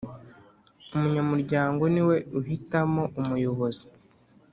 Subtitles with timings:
[0.95, 3.85] Umunyamuryango niwe uhitamo umuyobozi.